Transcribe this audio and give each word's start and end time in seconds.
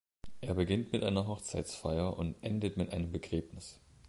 Er 0.41 0.55
beginnt 0.55 0.91
mit 0.93 1.03
einer 1.03 1.27
Hochzeitsfeier 1.27 2.17
und 2.17 2.35
endet 2.41 2.75
mit 2.75 2.91
einem 2.91 3.11
Begräbnis. 3.11 3.79